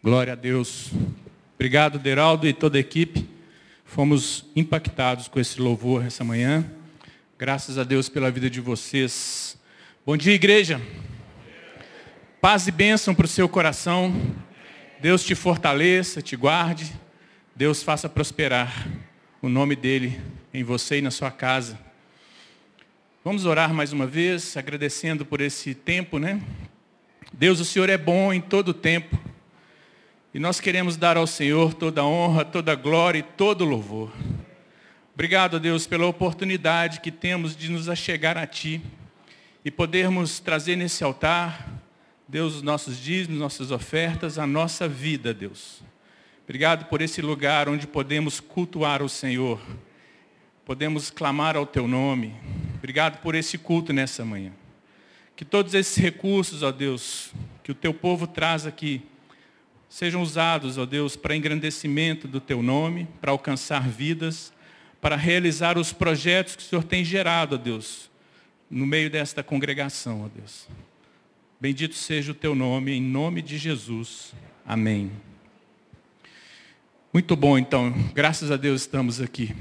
[0.00, 0.92] Glória a Deus.
[1.56, 3.28] Obrigado, Deraldo e toda a equipe.
[3.84, 6.64] Fomos impactados com esse louvor essa manhã.
[7.36, 9.58] Graças a Deus pela vida de vocês.
[10.06, 10.80] Bom dia, igreja.
[12.40, 14.14] Paz e bênção para o seu coração.
[15.00, 16.92] Deus te fortaleça, te guarde.
[17.56, 18.86] Deus faça prosperar
[19.42, 20.20] o nome dele
[20.54, 21.76] em você e na sua casa.
[23.24, 26.40] Vamos orar mais uma vez, agradecendo por esse tempo, né?
[27.32, 29.27] Deus, o Senhor é bom em todo o tempo.
[30.32, 34.12] E nós queremos dar ao Senhor toda honra, toda glória e todo louvor.
[35.14, 38.80] Obrigado, Deus, pela oportunidade que temos de nos achegar a Ti
[39.64, 41.66] e podermos trazer nesse altar,
[42.28, 45.82] Deus, os nossos dízimos, nossas ofertas, a nossa vida, Deus.
[46.44, 49.58] Obrigado por esse lugar onde podemos cultuar o Senhor,
[50.64, 52.34] podemos clamar ao Teu nome.
[52.76, 54.52] Obrigado por esse culto nessa manhã.
[55.34, 57.32] Que todos esses recursos, ó Deus,
[57.64, 59.02] que o Teu povo traz aqui,
[59.88, 64.52] sejam usados, ó Deus, para engrandecimento do Teu nome, para alcançar vidas,
[65.00, 68.10] para realizar os projetos que o Senhor tem gerado, ó Deus,
[68.70, 70.68] no meio desta congregação, ó Deus.
[71.60, 74.32] Bendito seja o Teu nome, em nome de Jesus.
[74.64, 75.10] Amém.
[77.12, 77.92] Muito bom, então.
[78.14, 79.56] Graças a Deus estamos aqui.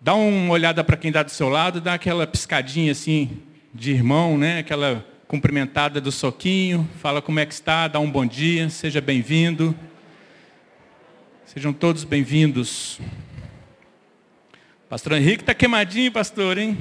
[0.00, 3.42] Dá uma olhada para quem está do seu lado, dá aquela piscadinha assim
[3.74, 4.58] de irmão, né?
[4.58, 9.72] Aquela cumprimentada do soquinho, fala como é que está, dá um bom dia, seja bem-vindo.
[11.46, 12.98] Sejam todos bem-vindos.
[14.88, 16.76] Pastor Henrique está queimadinho, pastor, hein?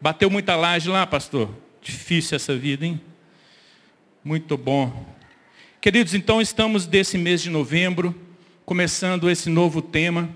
[0.00, 1.48] Bateu muita laje lá, pastor.
[1.80, 3.00] Difícil essa vida, hein?
[4.24, 5.06] Muito bom.
[5.80, 8.12] Queridos, então estamos desse mês de novembro,
[8.64, 10.28] começando esse novo tema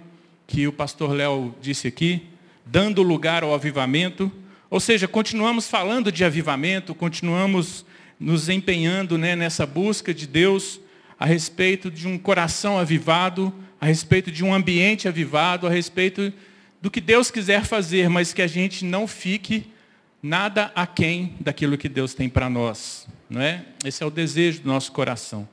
[0.46, 2.28] que o pastor Léo disse aqui,
[2.64, 4.30] dando lugar ao avivamento.
[4.70, 7.84] Ou seja, continuamos falando de avivamento, continuamos
[8.20, 10.78] nos empenhando né, nessa busca de Deus
[11.18, 16.32] a respeito de um coração avivado, a respeito de um ambiente avivado, a respeito
[16.80, 19.66] do que Deus quiser fazer, mas que a gente não fique
[20.22, 23.08] nada aquém daquilo que Deus tem para nós.
[23.28, 23.64] Não é?
[23.84, 25.48] Esse é o desejo do nosso coração.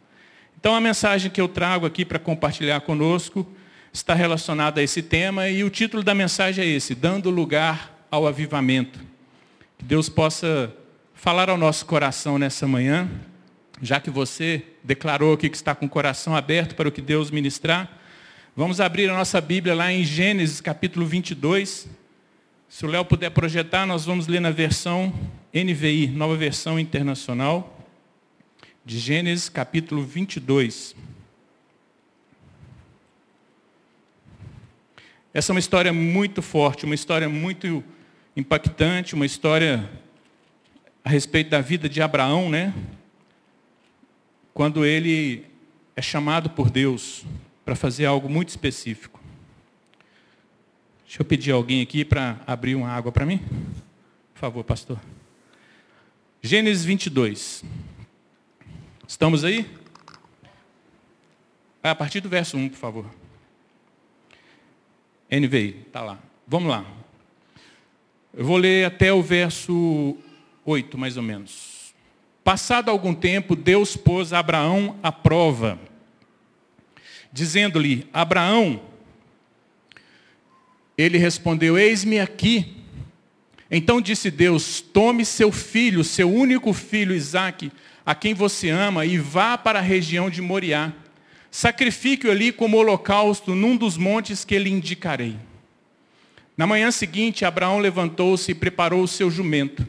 [0.60, 3.48] Então a mensagem que eu trago aqui para compartilhar conosco
[3.92, 8.28] está relacionada a esse tema e o título da mensagem é esse, dando lugar ao
[8.28, 9.07] avivamento.
[9.78, 10.74] Que Deus possa
[11.14, 13.10] falar ao nosso coração nessa manhã,
[13.82, 17.30] já que você declarou aqui que está com o coração aberto para o que Deus
[17.30, 18.00] ministrar.
[18.56, 21.88] Vamos abrir a nossa Bíblia lá em Gênesis capítulo 22.
[22.68, 25.14] Se o Léo puder projetar, nós vamos ler na versão
[25.54, 27.88] NVI, nova versão internacional,
[28.84, 30.96] de Gênesis capítulo 22.
[35.32, 37.84] Essa é uma história muito forte, uma história muito
[38.38, 39.90] impactante, uma história
[41.04, 42.72] a respeito da vida de Abraão, né?
[44.54, 45.44] Quando ele
[45.96, 47.26] é chamado por Deus
[47.66, 49.20] para fazer algo muito específico.
[51.04, 53.40] Deixa eu pedir alguém aqui para abrir uma água para mim.
[54.36, 55.00] Por favor, pastor.
[56.40, 57.64] Gênesis 22.
[59.08, 59.68] Estamos aí?
[61.82, 63.06] A partir do verso 1, por favor.
[65.32, 66.20] NVI, está lá.
[66.46, 66.86] Vamos lá.
[68.38, 70.16] Eu vou ler até o verso
[70.64, 71.92] 8, mais ou menos.
[72.44, 75.80] Passado algum tempo, Deus pôs Abraão à prova,
[77.34, 78.80] dizendo-lhe: Abraão,
[80.96, 82.76] ele respondeu: Eis-me aqui.
[83.72, 87.72] Então disse Deus: Tome seu filho, seu único filho Isaque,
[88.06, 90.94] a quem você ama, e vá para a região de Moriá.
[91.50, 95.47] Sacrifique-o ali como holocausto num dos montes que lhe indicarei.
[96.58, 99.88] Na manhã seguinte, Abraão levantou-se e preparou o seu jumento.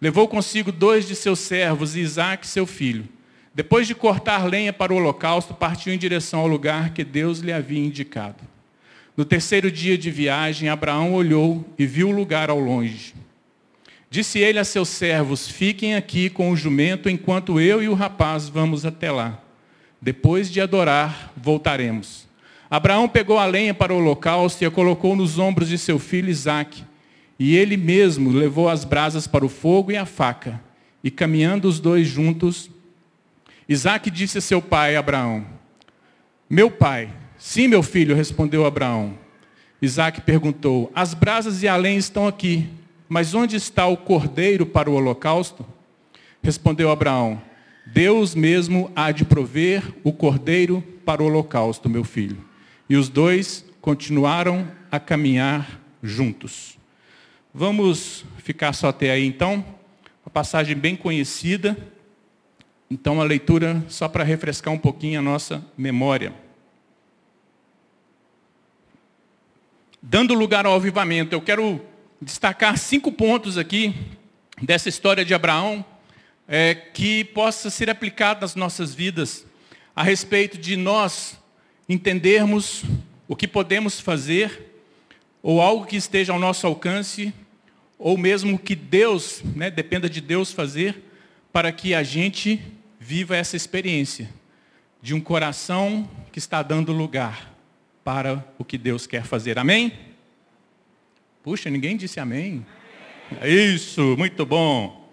[0.00, 3.06] Levou consigo dois de seus servos e Isaac, seu filho.
[3.54, 7.52] Depois de cortar lenha para o holocausto, partiu em direção ao lugar que Deus lhe
[7.52, 8.42] havia indicado.
[9.14, 13.14] No terceiro dia de viagem, Abraão olhou e viu o lugar ao longe.
[14.10, 18.48] Disse ele a seus servos: Fiquem aqui com o jumento enquanto eu e o rapaz
[18.48, 19.42] vamos até lá.
[20.00, 22.25] Depois de adorar, voltaremos.
[22.76, 26.28] Abraão pegou a lenha para o holocausto e a colocou nos ombros de seu filho
[26.28, 26.84] Isaque.
[27.38, 30.60] E ele mesmo levou as brasas para o fogo e a faca.
[31.02, 32.68] E caminhando os dois juntos,
[33.66, 35.46] Isaque disse a seu pai Abraão:
[36.50, 37.08] Meu pai,
[37.38, 39.18] sim, meu filho, respondeu Abraão.
[39.80, 42.68] Isaque perguntou: As brasas e a lenha estão aqui,
[43.08, 45.64] mas onde está o cordeiro para o holocausto?
[46.42, 47.40] Respondeu Abraão:
[47.86, 52.45] Deus mesmo há de prover o cordeiro para o holocausto, meu filho.
[52.88, 56.78] E os dois continuaram a caminhar juntos.
[57.52, 59.64] Vamos ficar só até aí então.
[60.24, 61.76] Uma passagem bem conhecida.
[62.90, 66.32] Então, a leitura, só para refrescar um pouquinho a nossa memória.
[70.00, 71.80] Dando lugar ao avivamento, eu quero
[72.22, 73.92] destacar cinco pontos aqui
[74.62, 75.84] dessa história de Abraão,
[76.46, 79.44] é, que possa ser aplicado nas nossas vidas,
[79.94, 81.36] a respeito de nós
[81.88, 82.84] entendermos
[83.28, 84.72] o que podemos fazer,
[85.42, 87.32] ou algo que esteja ao nosso alcance,
[87.98, 91.02] ou mesmo que Deus, né, dependa de Deus fazer,
[91.52, 92.60] para que a gente
[92.98, 94.28] viva essa experiência
[95.00, 97.54] de um coração que está dando lugar
[98.02, 99.58] para o que Deus quer fazer.
[99.58, 99.92] Amém?
[101.42, 102.66] Puxa, ninguém disse amém.
[103.42, 105.12] Isso, muito bom.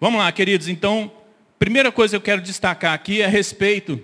[0.00, 0.68] Vamos lá, queridos.
[0.68, 1.10] Então,
[1.58, 4.02] primeira coisa que eu quero destacar aqui é a respeito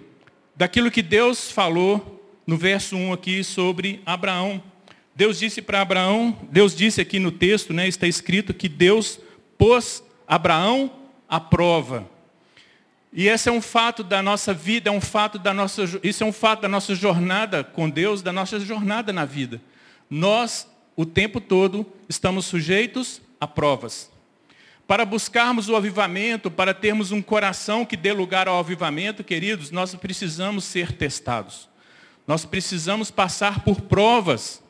[0.59, 4.61] daquilo que Deus falou no verso 1 aqui sobre Abraão.
[5.15, 9.21] Deus disse para Abraão, Deus disse aqui no texto, né, está escrito que Deus
[9.57, 10.91] pôs Abraão
[11.29, 12.11] à prova.
[13.13, 16.27] E esse é um fato da nossa vida, é um fato da nossa, isso é
[16.27, 19.63] um fato da nossa jornada com Deus, da nossa jornada na vida.
[20.11, 24.11] Nós, o tempo todo, estamos sujeitos a provas.
[24.89, 29.95] Para buscarmos o avivamento, para termos um coração que dê lugar ao avivamento, queridos, nós
[29.95, 31.69] precisamos ser testados.
[32.27, 34.63] Nós precisamos passar por provas.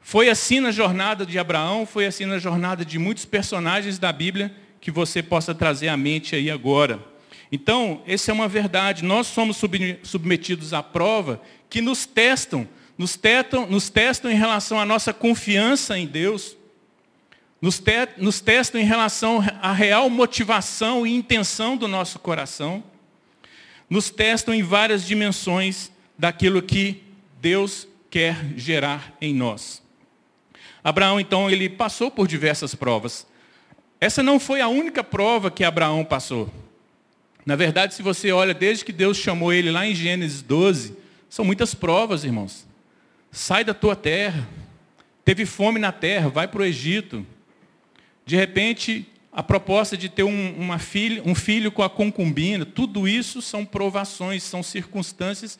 [0.00, 4.56] Foi assim na jornada de Abraão, foi assim na jornada de muitos personagens da Bíblia
[4.80, 6.98] que você possa trazer à mente aí agora.
[7.52, 9.04] Então, essa é uma verdade.
[9.04, 9.60] Nós somos
[10.02, 12.66] submetidos à prova que nos testam,
[12.96, 16.56] nos testam, nos testam em relação à nossa confiança em Deus,
[17.62, 22.82] nos, te, nos testam em relação à real motivação e intenção do nosso coração,
[23.88, 27.04] nos testam em várias dimensões daquilo que
[27.40, 29.80] Deus quer gerar em nós.
[30.82, 33.24] Abraão, então, ele passou por diversas provas.
[34.00, 36.52] Essa não foi a única prova que Abraão passou.
[37.46, 40.96] Na verdade, se você olha, desde que Deus chamou ele lá em Gênesis 12,
[41.30, 42.66] são muitas provas, irmãos.
[43.30, 44.48] Sai da tua terra.
[45.24, 47.24] Teve fome na terra, vai para o Egito.
[48.24, 53.40] De repente, a proposta de ter um, filha, um filho com a concubina, tudo isso
[53.40, 55.58] são provações, são circunstâncias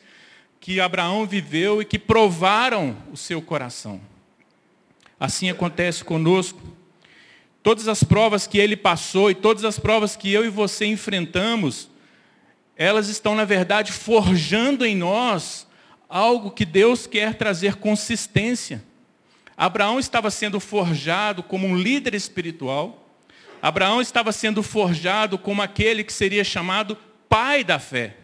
[0.59, 3.99] que Abraão viveu e que provaram o seu coração.
[5.19, 6.61] Assim acontece conosco.
[7.61, 11.89] Todas as provas que ele passou e todas as provas que eu e você enfrentamos,
[12.75, 15.67] elas estão, na verdade, forjando em nós
[16.07, 18.83] algo que Deus quer trazer consistência.
[19.55, 23.07] Abraão estava sendo forjado como um líder espiritual.
[23.61, 26.97] Abraão estava sendo forjado como aquele que seria chamado
[27.29, 28.17] pai da fé.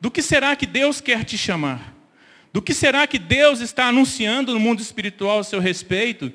[0.00, 1.94] Do que será que Deus quer te chamar?
[2.52, 6.32] Do que será que Deus está anunciando no mundo espiritual a seu respeito?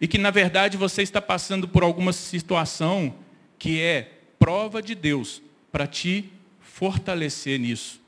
[0.00, 3.16] E que na verdade você está passando por alguma situação
[3.58, 8.00] que é prova de Deus para te fortalecer nisso.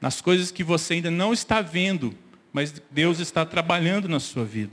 [0.00, 2.14] Nas coisas que você ainda não está vendo,
[2.56, 4.72] mas Deus está trabalhando na sua vida.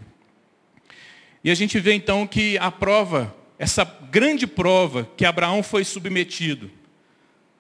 [1.43, 6.71] E a gente vê então que a prova, essa grande prova que Abraão foi submetido,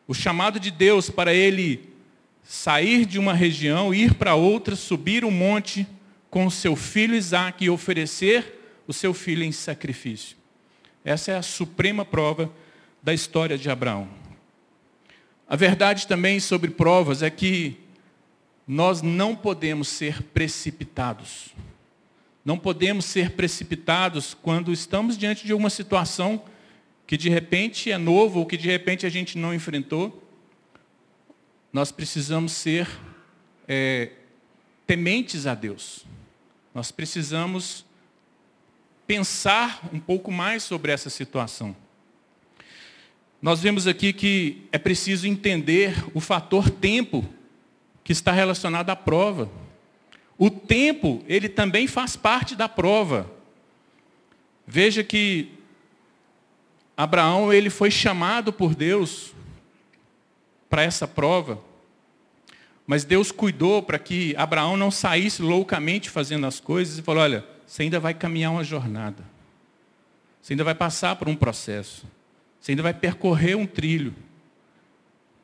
[0.07, 1.89] o chamado de Deus para ele
[2.41, 5.85] sair de uma região, ir para outra, subir um monte
[6.29, 10.37] com seu filho Isaac e oferecer o seu filho em sacrifício.
[11.03, 12.49] Essa é a suprema prova
[13.03, 14.07] da história de Abraão.
[15.45, 17.82] A verdade também sobre provas é que
[18.67, 21.49] nós não podemos ser precipitados.
[22.45, 26.43] Não podemos ser precipitados quando estamos diante de uma situação
[27.05, 30.21] que de repente é novo ou que de repente a gente não enfrentou,
[31.71, 32.87] nós precisamos ser
[33.67, 34.11] é,
[34.85, 36.05] tementes a Deus.
[36.73, 37.85] Nós precisamos
[39.05, 41.75] pensar um pouco mais sobre essa situação.
[43.41, 47.27] Nós vemos aqui que é preciso entender o fator tempo
[48.03, 49.49] que está relacionado à prova.
[50.37, 53.29] O tempo, ele também faz parte da prova.
[54.65, 55.51] Veja que
[56.95, 59.33] Abraão ele foi chamado por Deus
[60.69, 61.61] para essa prova,
[62.85, 67.45] mas Deus cuidou para que Abraão não saísse loucamente fazendo as coisas e falou: olha,
[67.65, 69.23] você ainda vai caminhar uma jornada,
[70.41, 72.05] você ainda vai passar por um processo,
[72.59, 74.13] você ainda vai percorrer um trilho.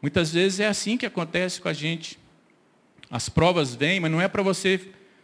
[0.02, 2.18] Muitas vezes é assim que acontece com a gente.
[3.10, 4.80] As provas vêm, mas não é para você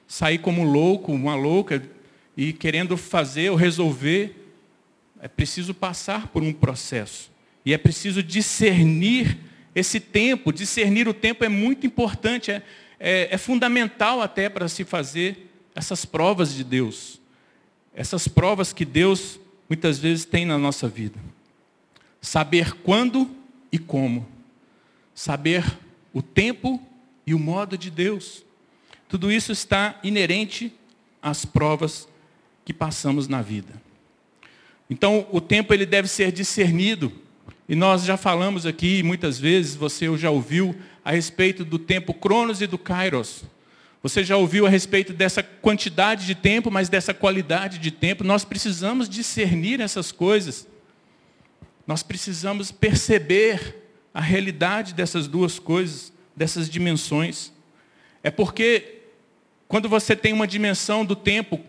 [0.07, 1.83] sair como louco, uma louca,
[2.35, 4.45] e querendo fazer ou resolver
[5.21, 7.31] é preciso passar por um processo.
[7.65, 9.39] E é preciso discernir
[9.73, 10.53] esse tempo.
[10.53, 12.61] Discernir o tempo é muito importante, é,
[12.99, 17.19] é, é fundamental até para se fazer essas provas de Deus.
[17.95, 21.19] Essas provas que Deus muitas vezes tem na nossa vida.
[22.21, 23.29] Saber quando
[23.71, 24.27] e como.
[25.13, 25.63] Saber
[26.13, 26.79] o tempo
[27.25, 28.43] e o modo de Deus.
[29.07, 30.73] Tudo isso está inerente
[31.21, 32.07] às provas
[32.63, 33.81] que passamos na vida.
[34.89, 37.11] Então, o tempo ele deve ser discernido.
[37.67, 42.61] E nós já falamos aqui muitas vezes, você já ouviu a respeito do tempo Cronos
[42.61, 43.43] e do Kairos.
[44.03, 48.23] Você já ouviu a respeito dessa quantidade de tempo, mas dessa qualidade de tempo.
[48.23, 50.67] Nós precisamos discernir essas coisas.
[51.87, 57.51] Nós precisamos perceber a realidade dessas duas coisas, dessas dimensões.
[58.23, 59.01] É porque
[59.67, 61.59] quando você tem uma dimensão do tempo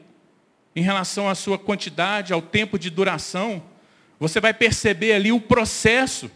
[0.74, 3.62] em relação à sua quantidade, ao tempo de duração,
[4.18, 6.30] você vai perceber ali o processo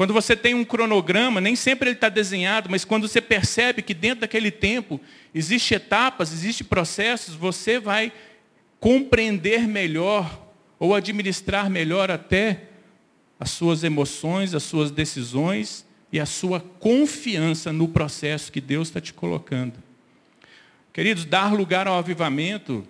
[0.00, 3.92] quando você tem um cronograma, nem sempre ele está desenhado, mas quando você percebe que
[3.92, 4.98] dentro daquele tempo
[5.34, 8.10] existem etapas, existem processos, você vai
[8.78, 12.62] compreender melhor ou administrar melhor até
[13.38, 19.00] as suas emoções, as suas decisões e a sua confiança no processo que Deus está
[19.00, 19.74] te colocando.
[20.92, 22.84] Queridos, dar lugar ao avivamento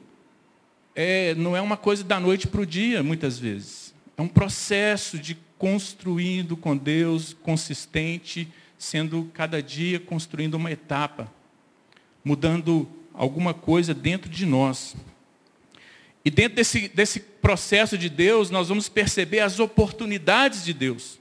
[0.95, 3.95] é, não é uma coisa da noite para o dia, muitas vezes.
[4.17, 8.49] É um processo de construindo com Deus, consistente,
[8.79, 11.31] sendo cada dia construindo uma etapa,
[12.25, 14.97] mudando alguma coisa dentro de nós.
[16.25, 21.20] E dentro desse, desse processo de Deus, nós vamos perceber as oportunidades de Deus,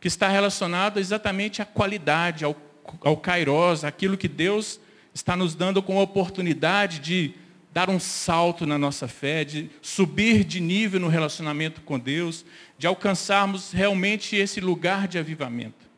[0.00, 2.56] que está relacionado exatamente à qualidade, ao,
[3.02, 4.80] ao kairos, aquilo que Deus
[5.12, 7.34] está nos dando com a oportunidade de
[7.72, 12.44] dar um salto na nossa fé, de subir de nível no relacionamento com Deus,
[12.76, 15.88] de alcançarmos realmente esse lugar de avivamento.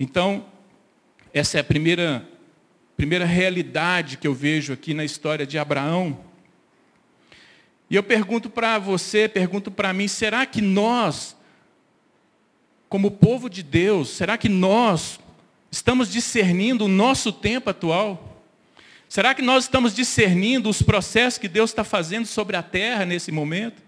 [0.00, 0.46] Então,
[1.34, 2.26] essa é a primeira,
[2.96, 6.18] primeira realidade que eu vejo aqui na história de Abraão.
[7.90, 11.36] E eu pergunto para você, pergunto para mim, será que nós,
[12.88, 15.20] como povo de Deus, será que nós
[15.70, 18.42] estamos discernindo o nosso tempo atual?
[19.08, 23.30] Será que nós estamos discernindo os processos que Deus está fazendo sobre a terra nesse
[23.32, 23.82] momento?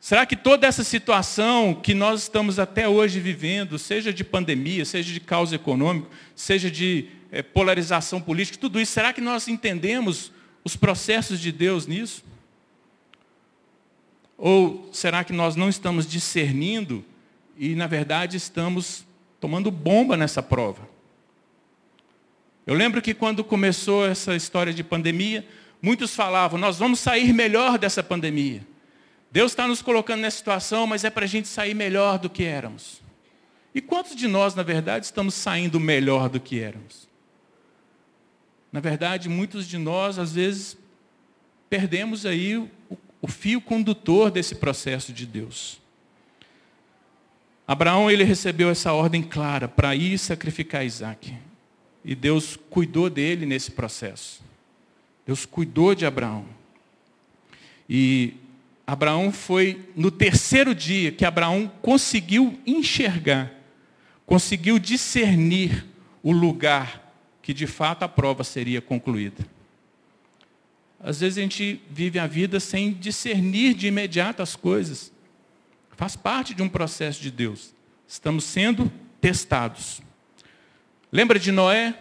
[0.00, 5.12] Será que toda essa situação que nós estamos até hoje vivendo, seja de pandemia, seja
[5.12, 10.30] de caos econômico, seja de é, polarização política, tudo isso, será que nós entendemos
[10.62, 12.24] os processos de Deus nisso?
[14.38, 17.04] Ou será que nós não estamos discernindo
[17.56, 19.04] e, na verdade, estamos
[19.40, 20.88] tomando bomba nessa prova?
[22.66, 25.46] Eu lembro que quando começou essa história de pandemia,
[25.80, 28.66] muitos falavam, nós vamos sair melhor dessa pandemia.
[29.30, 32.44] Deus está nos colocando nessa situação, mas é para a gente sair melhor do que
[32.44, 33.00] éramos.
[33.74, 37.08] E quantos de nós, na verdade, estamos saindo melhor do que éramos?
[38.72, 40.76] Na verdade, muitos de nós, às vezes,
[41.68, 42.70] perdemos aí o,
[43.20, 45.80] o fio condutor desse processo de Deus.
[47.66, 51.34] Abraão, ele recebeu essa ordem clara para ir sacrificar Isaac.
[52.04, 54.40] E Deus cuidou dele nesse processo.
[55.26, 56.46] Deus cuidou de Abraão.
[57.88, 58.34] E
[58.86, 63.52] Abraão foi no terceiro dia que Abraão conseguiu enxergar,
[64.24, 65.84] conseguiu discernir
[66.22, 67.02] o lugar
[67.42, 69.44] que de fato a prova seria concluída.
[71.00, 75.12] Às vezes a gente vive a vida sem discernir de imediato as coisas.
[75.96, 77.74] Faz parte de um processo de Deus.
[78.06, 80.02] Estamos sendo testados.
[81.10, 81.98] Lembra de Noé?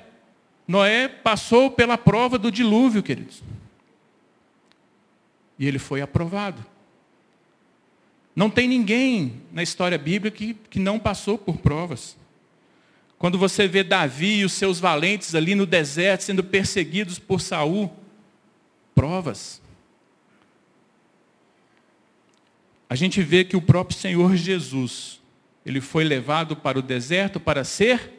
[0.67, 3.41] Noé passou pela prova do dilúvio, queridos.
[5.57, 6.65] E ele foi aprovado.
[8.35, 12.17] Não tem ninguém na história bíblica que, que não passou por provas.
[13.17, 17.89] Quando você vê Davi e os seus valentes ali no deserto sendo perseguidos por Saul,
[18.93, 19.61] provas.
[22.89, 25.22] A gente vê que o próprio Senhor Jesus,
[25.65, 28.13] ele foi levado para o deserto para ser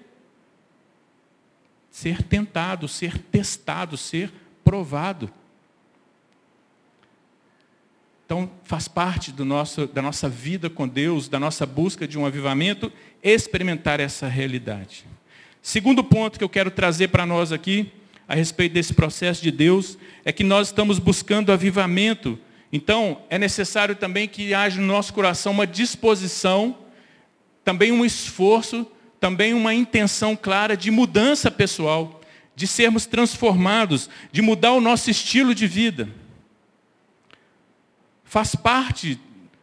[1.96, 4.30] ser tentado, ser testado, ser
[4.62, 5.30] provado.
[8.26, 12.92] Então, faz parte nosso, da nossa vida com Deus, da nossa busca de um avivamento,
[13.22, 15.06] experimentar essa realidade.
[15.62, 17.90] Segundo ponto que eu quero trazer para nós aqui,
[18.28, 22.38] a respeito desse processo de Deus, é que nós estamos buscando avivamento.
[22.72, 26.76] Então, é necessário também que haja no nosso coração uma disposição,
[27.64, 28.86] também um esforço
[29.20, 32.20] também uma intenção clara de mudança pessoal,
[32.54, 36.08] de sermos transformados, de mudar o nosso estilo de vida.
[38.24, 39.20] Faz parte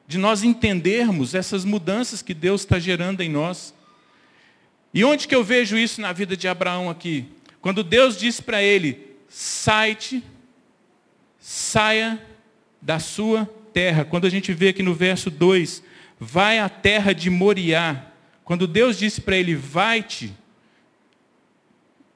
[0.08, 3.74] de nós entendermos essas mudanças que Deus está gerando em nós.
[4.94, 7.26] E onde que eu vejo isso na vida de Abraão aqui?
[7.62, 10.24] Quando Deus disse para ele, sai-te,
[11.40, 12.22] saia
[12.84, 14.04] da sua terra.
[14.04, 15.82] Quando a gente vê aqui no verso 2,
[16.20, 18.08] vai à terra de Moriá.
[18.44, 20.34] Quando Deus disse para ele, vai-te,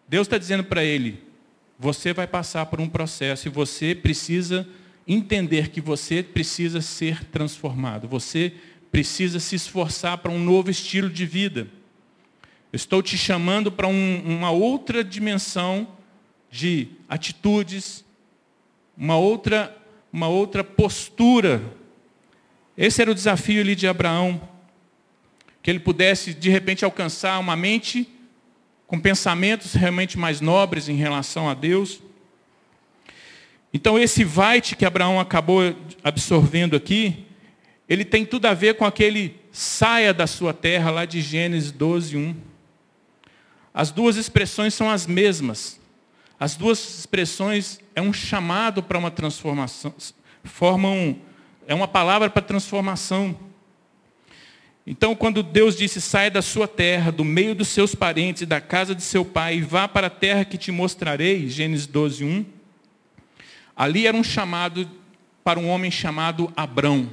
[0.08, 1.24] Deus está dizendo para ele,
[1.80, 4.68] você vai passar por um processo e você precisa
[5.08, 8.08] entender que você precisa ser transformado.
[8.08, 8.54] Você
[8.92, 11.68] precisa se esforçar para um novo estilo de vida.
[12.74, 15.88] estou te chamando para um, uma outra dimensão
[16.50, 18.04] de atitudes,
[18.98, 19.76] uma outra,
[20.12, 21.62] uma outra postura.
[22.78, 24.42] Esse era o desafio ali de Abraão,
[25.62, 28.08] que ele pudesse de repente alcançar uma mente
[28.86, 32.02] com pensamentos realmente mais nobres em relação a Deus.
[33.74, 37.26] Então esse vai-te que Abraão acabou absorvendo aqui,
[37.88, 42.18] ele tem tudo a ver com aquele saia da sua terra lá de Gênesis 12,
[42.18, 42.36] 1.
[43.74, 45.80] As duas expressões são as mesmas.
[46.40, 49.94] As duas expressões é um chamado para uma transformação,
[50.44, 51.20] formam,
[51.66, 53.38] é uma palavra para transformação.
[54.86, 58.62] Então, quando Deus disse, saia da sua terra, do meio dos seus parentes e da
[58.62, 62.46] casa de seu pai, e vá para a terra que te mostrarei, Gênesis 12, 1,
[63.76, 64.90] ali era um chamado
[65.44, 67.10] para um homem chamado Abrão,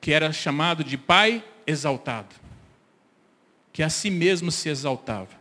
[0.00, 2.34] que era chamado de pai exaltado,
[3.72, 5.37] que a si mesmo se exaltava.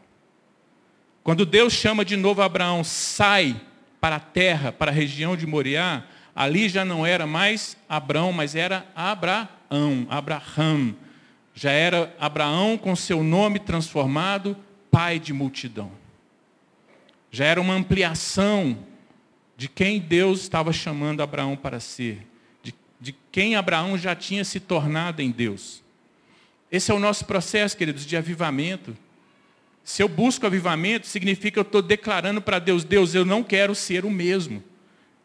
[1.28, 3.60] Quando Deus chama de novo Abraão, sai
[4.00, 8.56] para a terra, para a região de Moriá, ali já não era mais Abraão, mas
[8.56, 10.96] era Abraão, Abraham.
[11.54, 14.56] Já era Abraão com seu nome transformado,
[14.90, 15.92] pai de multidão.
[17.30, 18.78] Já era uma ampliação
[19.58, 22.26] de quem Deus estava chamando Abraão para ser,
[22.64, 25.84] de, de quem Abraão já tinha se tornado em Deus.
[26.72, 28.96] Esse é o nosso processo, queridos, de avivamento.
[29.88, 33.74] Se eu busco avivamento, significa que eu estou declarando para Deus, Deus, eu não quero
[33.74, 34.62] ser o mesmo.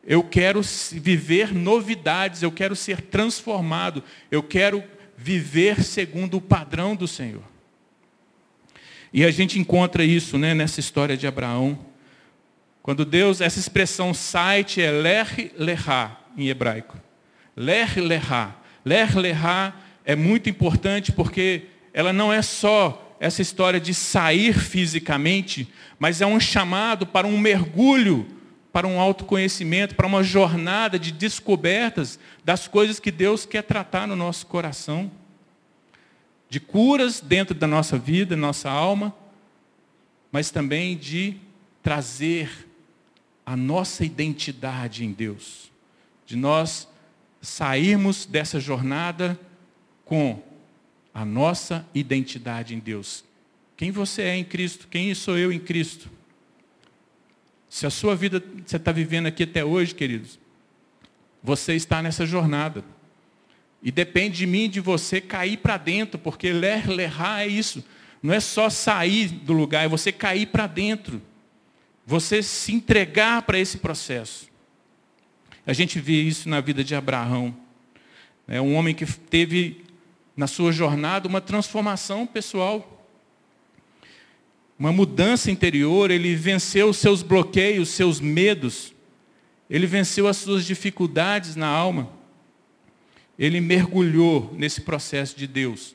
[0.06, 0.60] Eu quero
[0.92, 4.84] viver novidades, eu quero ser transformado, eu quero
[5.16, 7.42] viver segundo o padrão do Senhor.
[9.12, 11.76] E a gente encontra isso né, nessa história de Abraão.
[12.84, 16.96] Quando Deus, essa expressão site é ler lehá em hebraico.
[17.56, 18.54] Ler lehá.
[18.84, 25.68] Ler lehá é muito importante porque ela não é só essa história de sair fisicamente,
[25.96, 28.26] mas é um chamado para um mergulho,
[28.72, 34.16] para um autoconhecimento, para uma jornada de descobertas das coisas que Deus quer tratar no
[34.16, 35.08] nosso coração.
[36.50, 39.14] De curas dentro da nossa vida, nossa alma,
[40.32, 41.36] mas também de
[41.80, 42.50] trazer
[43.46, 45.70] a nossa identidade em Deus.
[46.26, 46.88] De nós
[47.40, 49.38] sairmos dessa jornada
[50.04, 50.42] com
[51.14, 53.24] a nossa identidade em Deus.
[53.76, 54.86] Quem você é em Cristo?
[54.88, 56.10] Quem sou eu em Cristo?
[57.68, 60.38] Se a sua vida você está vivendo aqui até hoje, queridos,
[61.42, 62.84] você está nessa jornada.
[63.82, 67.84] E depende de mim, de você cair para dentro, porque ler, lerrar é isso.
[68.22, 71.20] Não é só sair do lugar, é você cair para dentro.
[72.06, 74.48] Você se entregar para esse processo.
[75.66, 77.56] A gente vê isso na vida de Abraão.
[78.46, 79.81] É um homem que teve
[80.42, 83.06] na sua jornada uma transformação pessoal,
[84.76, 88.92] uma mudança interior, ele venceu os seus bloqueios, seus medos,
[89.70, 92.10] ele venceu as suas dificuldades na alma,
[93.38, 95.94] ele mergulhou nesse processo de Deus,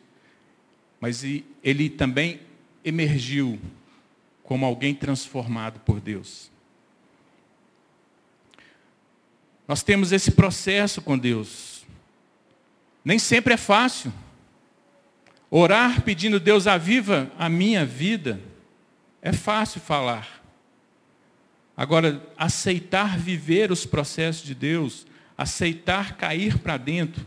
[0.97, 1.25] mas
[1.61, 2.39] ele também
[2.85, 3.59] emergiu
[4.43, 6.49] como alguém transformado por Deus.
[9.67, 11.85] Nós temos esse processo com Deus.
[13.03, 14.13] Nem sempre é fácil.
[15.49, 18.39] Orar pedindo Deus aviva a minha vida
[19.21, 20.43] é fácil falar.
[21.75, 25.05] Agora, aceitar viver os processos de Deus,
[25.37, 27.25] aceitar cair para dentro,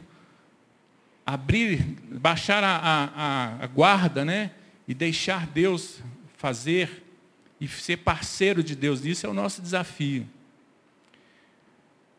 [1.24, 4.50] abrir, baixar a, a, a, guarda, né?
[4.88, 6.00] E deixar Deus
[6.37, 7.04] fazer
[7.61, 10.26] e ser parceiro de Deus nisso é o nosso desafio.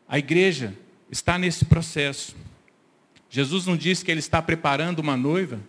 [0.08, 0.74] A igreja
[1.10, 2.34] está nesse processo.
[3.28, 5.60] Jesus não disse que ele está preparando uma noiva?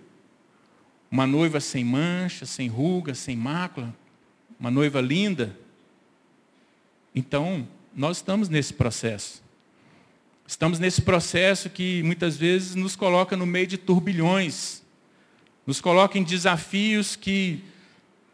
[1.13, 3.95] Uma noiva sem mancha, sem ruga, sem mácula,
[4.59, 5.55] uma noiva linda.
[7.13, 9.43] Então, nós estamos nesse processo.
[10.47, 14.81] Estamos nesse processo que muitas vezes nos coloca no meio de turbilhões,
[15.67, 17.63] nos coloca em desafios que,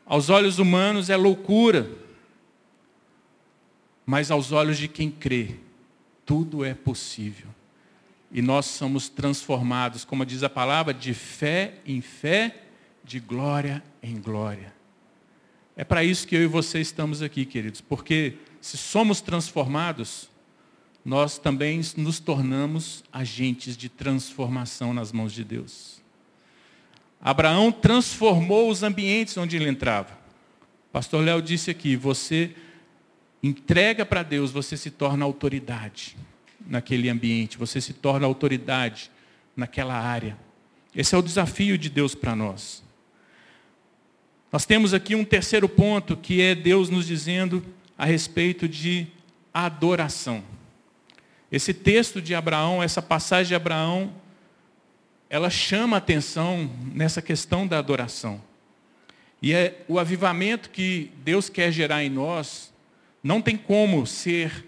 [0.05, 1.91] aos olhos humanos, é loucura,
[4.05, 5.57] mas aos olhos de quem crê,
[6.25, 7.49] tudo é possível.
[8.31, 12.67] E nós somos transformados, como diz a palavra, de fé em fé
[13.09, 14.71] de glória em glória.
[15.75, 20.29] É para isso que eu e você estamos aqui, queridos, porque se somos transformados,
[21.03, 25.99] nós também nos tornamos agentes de transformação nas mãos de Deus.
[27.19, 30.15] Abraão transformou os ambientes onde ele entrava.
[30.91, 32.55] Pastor Léo disse aqui: você
[33.41, 36.15] entrega para Deus, você se torna autoridade
[36.63, 39.09] naquele ambiente, você se torna autoridade
[39.55, 40.37] naquela área.
[40.95, 42.87] Esse é o desafio de Deus para nós.
[44.51, 47.63] Nós temos aqui um terceiro ponto, que é Deus nos dizendo
[47.95, 49.05] a respeito de
[49.53, 50.43] adoração.
[51.51, 54.11] Esse texto de Abraão, essa passagem de Abraão,
[55.29, 58.41] ela chama atenção nessa questão da adoração.
[59.39, 62.73] E é o avivamento que Deus quer gerar em nós,
[63.23, 64.65] não tem como ser,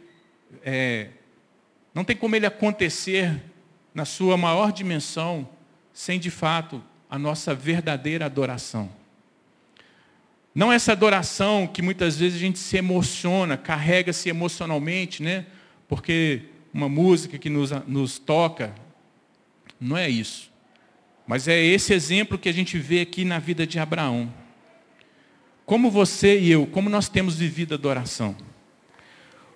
[0.63, 1.09] é,
[1.91, 3.41] não tem como ele acontecer
[3.95, 5.49] na sua maior dimensão,
[5.91, 9.00] sem de fato a nossa verdadeira adoração.
[10.53, 15.45] Não essa adoração que muitas vezes a gente se emociona, carrega-se emocionalmente, né?
[15.87, 18.75] Porque uma música que nos, nos toca,
[19.79, 20.51] não é isso.
[21.25, 24.33] Mas é esse exemplo que a gente vê aqui na vida de Abraão.
[25.65, 28.35] Como você e eu, como nós temos vivido a adoração?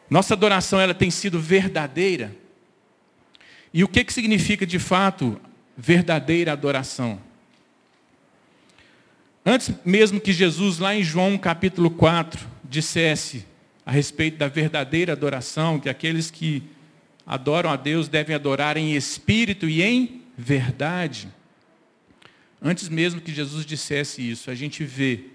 [0.09, 2.33] Nossa adoração ela tem sido verdadeira?
[3.73, 5.39] E o que, que significa de fato
[5.75, 7.19] verdadeira adoração?
[9.45, 13.45] Antes mesmo que Jesus, lá em João capítulo 4, dissesse
[13.85, 16.63] a respeito da verdadeira adoração, que aqueles que
[17.27, 21.27] adoram a Deus devem adorar em espírito e em verdade.
[22.59, 25.25] Antes mesmo que Jesus dissesse isso, a gente vê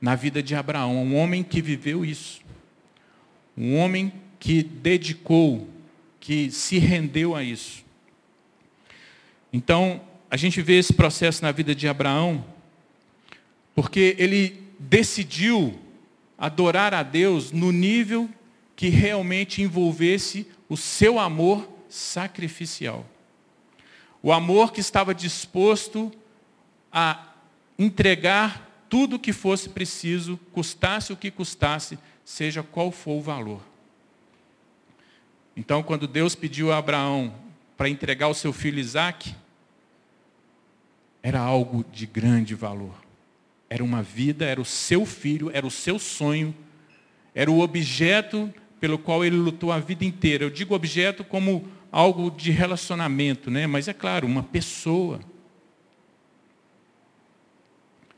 [0.00, 2.40] na vida de Abraão um homem que viveu isso.
[3.56, 5.68] Um homem que dedicou,
[6.20, 7.84] que se rendeu a isso.
[9.52, 12.44] Então, a gente vê esse processo na vida de Abraão,
[13.78, 15.78] porque ele decidiu
[16.36, 18.28] adorar a Deus no nível
[18.74, 23.06] que realmente envolvesse o seu amor sacrificial.
[24.20, 26.10] O amor que estava disposto
[26.92, 27.24] a
[27.78, 33.62] entregar tudo o que fosse preciso, custasse o que custasse, seja qual for o valor.
[35.56, 37.32] Então, quando Deus pediu a Abraão
[37.76, 39.36] para entregar o seu filho Isaac,
[41.22, 43.06] era algo de grande valor.
[43.70, 46.54] Era uma vida, era o seu filho, era o seu sonho,
[47.34, 50.44] era o objeto pelo qual ele lutou a vida inteira.
[50.44, 53.66] Eu digo objeto como algo de relacionamento, né?
[53.66, 55.20] mas é claro, uma pessoa.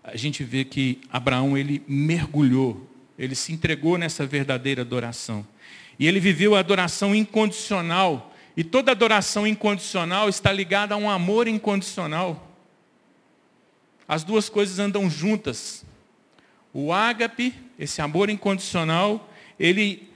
[0.02, 5.46] A gente vê que Abraão ele mergulhou, ele se entregou nessa verdadeira adoração.
[5.98, 8.34] E ele viveu a adoração incondicional.
[8.56, 12.49] E toda adoração incondicional está ligada a um amor incondicional.
[14.10, 15.84] As duas coisas andam juntas.
[16.74, 20.10] O ágape, esse amor incondicional, ele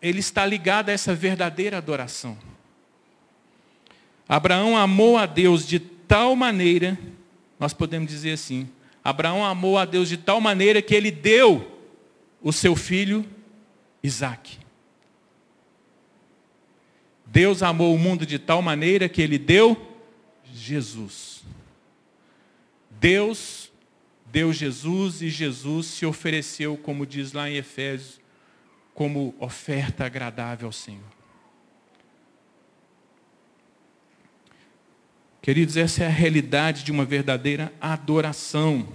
[0.00, 2.38] ele está ligado a essa verdadeira adoração.
[4.26, 6.98] Abraão amou a Deus de tal maneira,
[7.60, 8.66] nós podemos dizer assim,
[9.04, 11.78] Abraão amou a Deus de tal maneira que ele deu
[12.40, 13.26] o seu filho
[14.02, 14.58] Isaac.
[17.26, 19.76] Deus amou o mundo de tal maneira que ele deu
[20.50, 21.35] Jesus.
[23.06, 23.70] Deus
[24.32, 28.18] deu Jesus e Jesus se ofereceu, como diz lá em Efésios,
[28.94, 31.04] como oferta agradável ao Senhor.
[35.40, 38.88] Queridos, essa é a realidade de uma verdadeira adoração.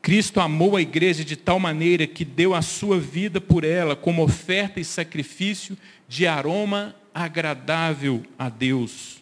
[0.00, 4.24] Cristo amou a igreja de tal maneira que deu a sua vida por ela como
[4.24, 9.21] oferta e sacrifício de aroma agradável a Deus.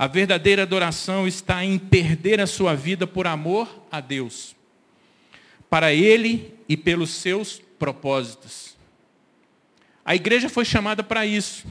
[0.00, 4.56] A verdadeira adoração está em perder a sua vida por amor a Deus,
[5.68, 8.78] para Ele e pelos seus propósitos.
[10.02, 11.66] A igreja foi chamada para isso.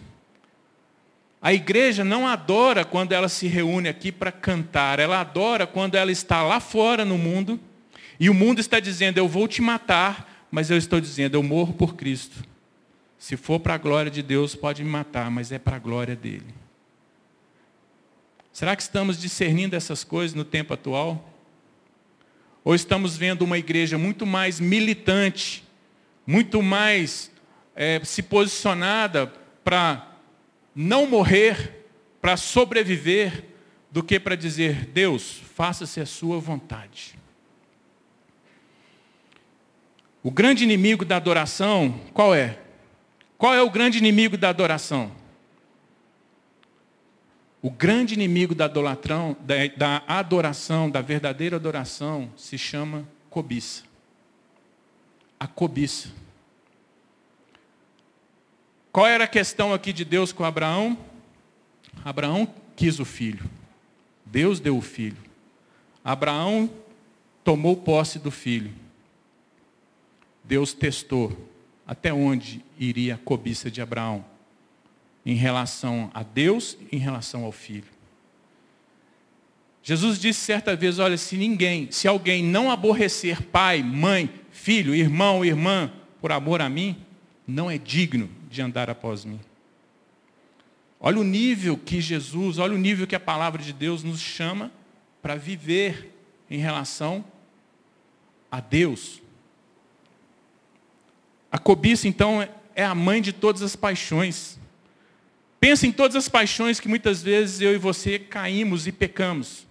[1.42, 6.12] A igreja não adora quando ela se reúne aqui para cantar, ela adora quando ela
[6.12, 7.60] está lá fora no mundo
[8.20, 11.74] e o mundo está dizendo: Eu vou te matar, mas eu estou dizendo: Eu morro
[11.74, 12.46] por Cristo.
[13.18, 16.16] Se for para a glória de Deus, pode me matar, mas é para a glória
[16.16, 16.59] dele.
[18.60, 21.34] Será que estamos discernindo essas coisas no tempo atual?
[22.62, 25.64] Ou estamos vendo uma igreja muito mais militante,
[26.28, 27.32] muito mais
[27.74, 29.28] é, se posicionada
[29.64, 30.14] para
[30.76, 31.86] não morrer,
[32.20, 33.46] para sobreviver,
[33.90, 37.18] do que para dizer, Deus, faça-se a sua vontade.
[40.22, 42.60] O grande inimigo da adoração, qual é?
[43.38, 45.18] Qual é o grande inimigo da adoração?
[47.62, 53.84] O grande inimigo da, idolatrão, da, da adoração, da verdadeira adoração, se chama cobiça.
[55.38, 56.10] A cobiça.
[58.92, 60.98] Qual era a questão aqui de Deus com Abraão?
[62.04, 63.50] Abraão quis o filho.
[64.26, 65.18] Deus deu o filho.
[66.04, 66.70] Abraão
[67.44, 68.72] tomou posse do filho.
[70.44, 71.50] Deus testou
[71.86, 74.24] até onde iria a cobiça de Abraão
[75.26, 77.88] em relação a Deus, em relação ao filho.
[79.82, 85.44] Jesus disse certa vez, olha, se ninguém, se alguém não aborrecer pai, mãe, filho, irmão,
[85.44, 86.98] irmã, por amor a mim,
[87.48, 89.40] não é digno de andar após mim.
[91.00, 94.72] Olha o nível que Jesus, olha o nível que a palavra de Deus nos chama
[95.22, 96.14] para viver
[96.50, 97.24] em relação
[98.52, 99.22] a Deus.
[101.52, 104.59] A cobiça, então, é a mãe de todas as paixões.
[105.60, 109.68] Pensa em todas as paixões que muitas vezes eu e você caímos e pecamos.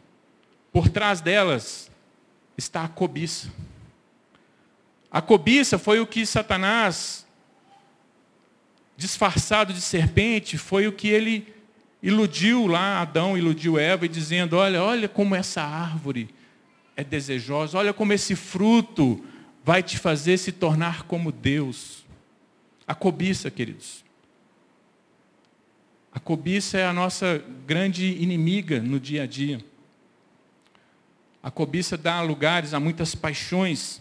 [0.72, 1.90] Por trás delas
[2.57, 3.51] está a cobiça.
[5.11, 7.27] A cobiça foi o que Satanás
[8.96, 11.55] disfarçado de serpente, foi o que ele
[12.03, 16.29] iludiu lá, Adão iludiu Eva, dizendo, olha, olha como essa árvore
[16.96, 19.24] é desejosa, olha como esse fruto
[19.64, 22.05] vai te fazer se tornar como Deus.
[22.87, 24.05] A cobiça, queridos.
[26.12, 29.61] A cobiça é a nossa grande inimiga no dia a dia.
[31.42, 34.01] A cobiça dá lugares a muitas paixões.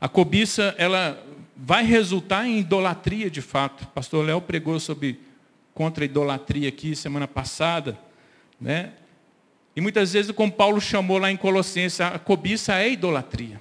[0.00, 1.22] A cobiça, ela
[1.56, 3.84] vai resultar em idolatria de fato.
[3.84, 5.20] O pastor Léo pregou sobre
[5.74, 7.98] contra a idolatria aqui semana passada,
[8.60, 8.92] né?
[9.74, 13.60] E muitas vezes, como Paulo chamou lá em Colossenses, a cobiça é idolatria.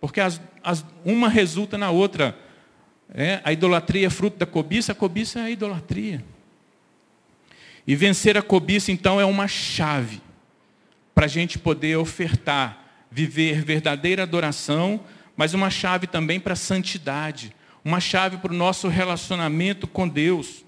[0.00, 2.36] Porque as, as, uma resulta na outra.
[3.14, 6.24] É, a idolatria é fruto da cobiça, a cobiça é a idolatria.
[7.86, 10.20] E vencer a cobiça, então, é uma chave
[11.14, 15.00] para a gente poder ofertar, viver verdadeira adoração
[15.38, 20.64] mas uma chave também para a santidade, uma chave para o nosso relacionamento com Deus.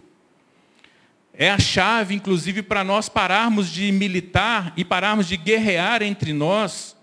[1.35, 6.97] É a chave, inclusive, para nós pararmos de militar e pararmos de guerrear entre nós.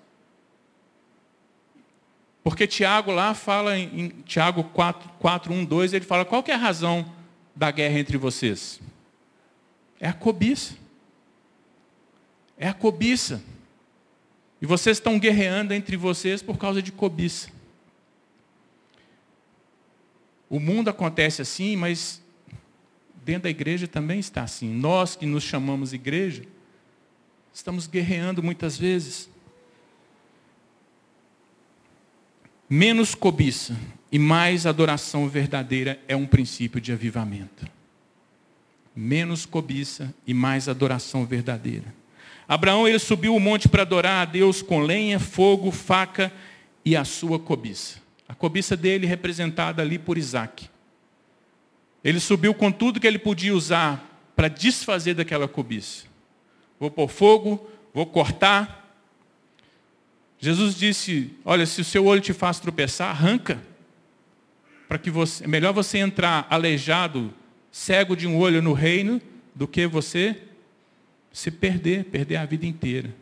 [2.47, 6.57] Porque Tiago lá fala, em Tiago 4, 4 1, 2, ele fala, qual é a
[6.57, 7.13] razão
[7.53, 8.79] da guerra entre vocês?
[9.99, 10.77] É a cobiça.
[12.57, 13.43] É a cobiça.
[14.61, 17.49] E vocês estão guerreando entre vocês por causa de cobiça.
[20.49, 22.21] O mundo acontece assim, mas
[23.25, 24.73] dentro da igreja também está assim.
[24.73, 26.43] Nós que nos chamamos igreja,
[27.53, 29.29] estamos guerreando muitas vezes.
[32.69, 33.77] Menos cobiça
[34.11, 37.65] e mais adoração verdadeira é um princípio de avivamento.
[38.95, 41.93] Menos cobiça e mais adoração verdadeira.
[42.47, 46.31] Abraão ele subiu o monte para adorar a Deus com lenha, fogo, faca
[46.83, 47.99] e a sua cobiça.
[48.27, 50.69] A cobiça dele representada ali por Isaac.
[52.03, 54.03] Ele subiu com tudo que ele podia usar
[54.35, 56.05] para desfazer daquela cobiça.
[56.79, 58.86] Vou pôr fogo, vou cortar.
[60.39, 63.61] Jesus disse: Olha, se o seu olho te faz tropeçar, arranca.
[64.87, 67.33] Para que você, é melhor você entrar aleijado,
[67.71, 69.21] cego de um olho no reino,
[69.53, 70.43] do que você
[71.31, 73.13] se perder, perder a vida inteira.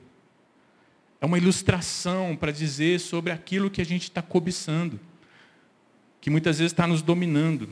[1.19, 4.99] É uma ilustração para dizer sobre aquilo que a gente está cobiçando,
[6.21, 7.69] que muitas vezes está nos dominando.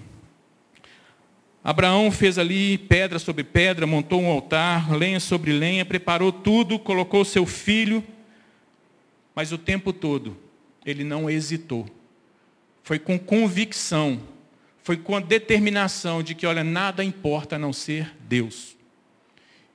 [1.64, 7.24] Abraão fez ali pedra sobre pedra, montou um altar, lenha sobre lenha, preparou tudo, colocou
[7.24, 8.04] seu filho,
[9.36, 10.38] mas o tempo todo
[10.86, 11.88] ele não hesitou.
[12.84, 14.22] Foi com convicção,
[14.84, 18.74] foi com a determinação de que, olha, nada importa a não ser Deus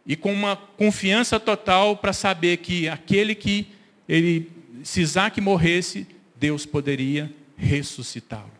[0.08, 3.68] e com uma confiança total para saber que aquele que
[4.08, 4.50] ele,
[4.82, 8.50] se Isaac morresse, Deus poderia ressuscitá-lo.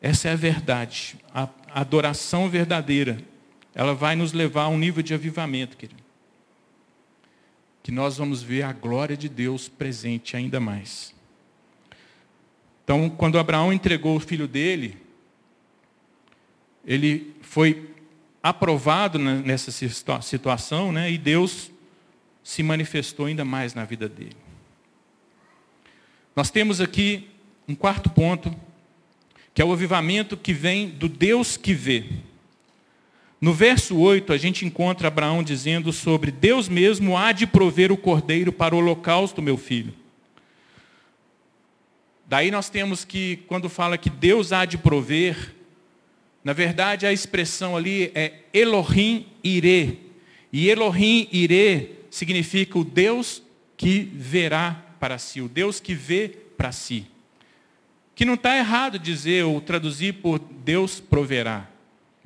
[0.00, 1.18] Essa é a verdade.
[1.34, 3.18] A adoração verdadeira,
[3.74, 6.02] ela vai nos levar a um nível de avivamento, querido.
[7.86, 11.14] Que nós vamos ver a glória de Deus presente ainda mais.
[12.82, 14.96] Então, quando Abraão entregou o filho dele,
[16.84, 17.94] ele foi
[18.42, 21.12] aprovado nessa situação, né?
[21.12, 21.70] e Deus
[22.42, 24.36] se manifestou ainda mais na vida dele.
[26.34, 27.30] Nós temos aqui
[27.68, 28.52] um quarto ponto,
[29.54, 32.04] que é o avivamento que vem do Deus que vê.
[33.40, 37.96] No verso 8, a gente encontra Abraão dizendo sobre Deus mesmo há de prover o
[37.96, 39.92] cordeiro para o holocausto, meu filho.
[42.26, 45.54] Daí nós temos que, quando fala que Deus há de prover,
[46.42, 50.00] na verdade, a expressão ali é Elohim Ire.
[50.52, 53.42] E Elohim Ire significa o Deus
[53.76, 57.06] que verá para si, o Deus que vê para si.
[58.14, 61.68] Que não está errado dizer ou traduzir por Deus proverá,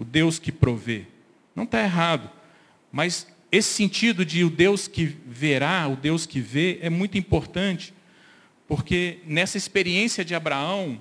[0.01, 1.05] o Deus que provê.
[1.55, 2.31] Não está errado.
[2.91, 7.93] Mas esse sentido de o Deus que verá, o Deus que vê, é muito importante,
[8.67, 10.99] porque nessa experiência de Abraão,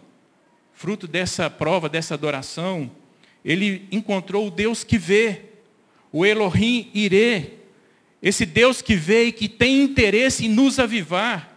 [0.73, 2.91] fruto dessa prova, dessa adoração,
[3.45, 5.43] ele encontrou o Deus que vê,
[6.12, 7.51] o Elohim Irê,
[8.21, 11.48] esse Deus que vê e que tem interesse em nos avivar.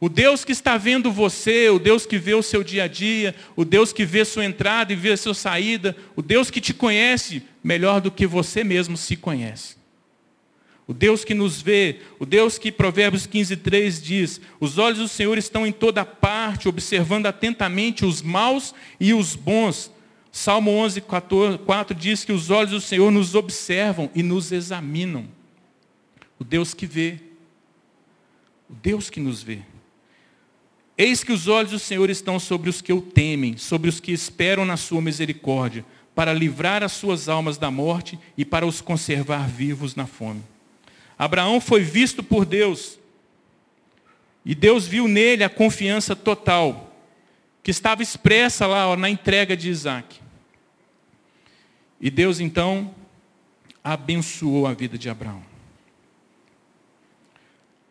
[0.00, 3.34] O Deus que está vendo você, o Deus que vê o seu dia a dia,
[3.56, 6.74] o Deus que vê sua entrada e vê a sua saída, o Deus que te
[6.74, 9.76] conhece melhor do que você mesmo se conhece.
[10.86, 15.08] O Deus que nos vê, o Deus que Provérbios 15, 3 diz, os olhos do
[15.08, 19.90] Senhor estão em toda parte, observando atentamente os maus e os bons.
[20.30, 25.26] Salmo 11, 14, 4 diz que os olhos do Senhor nos observam e nos examinam.
[26.38, 27.18] O Deus que vê,
[28.68, 29.60] o Deus que nos vê.
[30.96, 34.12] Eis que os olhos do Senhor estão sobre os que o temem, sobre os que
[34.12, 39.48] esperam na sua misericórdia, para livrar as suas almas da morte e para os conservar
[39.48, 40.42] vivos na fome.
[41.18, 42.98] Abraão foi visto por Deus,
[44.44, 46.92] e Deus viu nele a confiança total,
[47.62, 50.20] que estava expressa lá ó, na entrega de Isaac.
[52.00, 52.94] E Deus então
[53.82, 55.53] abençoou a vida de Abraão.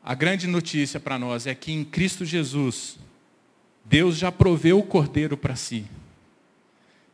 [0.05, 2.97] A grande notícia para nós é que em Cristo Jesus,
[3.85, 5.85] Deus já proveu o cordeiro para si.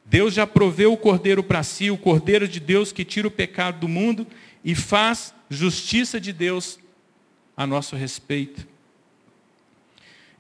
[0.04, 3.82] Deus já proveu o cordeiro para si, o cordeiro de Deus que tira o pecado
[3.82, 4.26] do mundo
[4.66, 6.80] e faz justiça de Deus
[7.56, 8.68] a nosso respeito.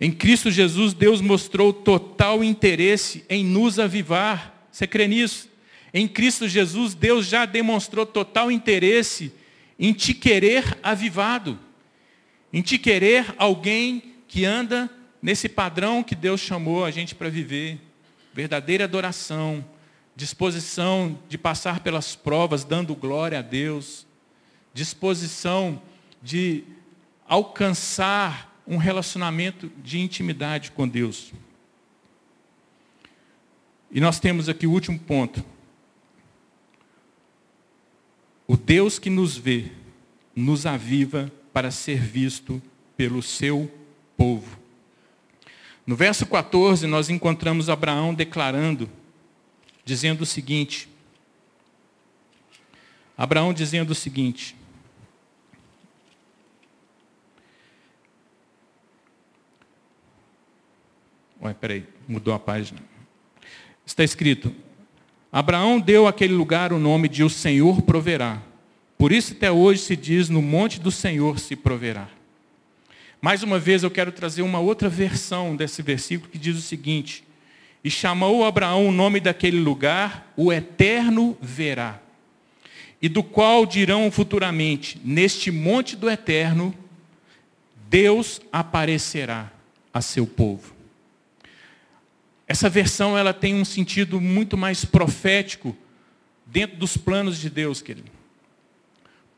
[0.01, 4.67] Em Cristo Jesus, Deus mostrou total interesse em nos avivar.
[4.71, 5.47] Você crê nisso?
[5.93, 9.31] Em Cristo Jesus, Deus já demonstrou total interesse
[9.77, 11.59] em te querer avivado
[12.51, 14.89] em te querer alguém que anda
[15.21, 17.79] nesse padrão que Deus chamou a gente para viver.
[18.33, 19.65] Verdadeira adoração,
[20.15, 24.05] disposição de passar pelas provas dando glória a Deus,
[24.73, 25.81] disposição
[26.21, 26.63] de
[27.27, 31.33] alcançar um relacionamento de intimidade com Deus.
[33.91, 35.43] E nós temos aqui o último ponto.
[38.45, 39.71] O Deus que nos vê,
[40.35, 42.61] nos aviva para ser visto
[42.95, 43.71] pelo seu
[44.17, 44.57] povo.
[45.85, 48.89] No verso 14, nós encontramos Abraão declarando,
[49.83, 50.87] dizendo o seguinte:
[53.17, 54.55] Abraão dizendo o seguinte:
[61.41, 62.81] Ué, peraí, mudou a página.
[63.85, 64.53] Está escrito:
[65.31, 68.41] Abraão deu àquele lugar o nome de O Senhor proverá.
[68.99, 72.09] Por isso até hoje se diz, no monte do Senhor se proverá.
[73.21, 77.23] Mais uma vez eu quero trazer uma outra versão desse versículo que diz o seguinte:
[77.81, 82.01] E chamou Abraão o nome daquele lugar, o Eterno verá.
[83.01, 86.75] E do qual dirão futuramente, neste monte do Eterno,
[87.89, 89.49] Deus aparecerá
[89.93, 90.75] a seu povo.
[92.45, 95.73] Essa versão ela tem um sentido muito mais profético
[96.45, 98.18] dentro dos planos de Deus, querido.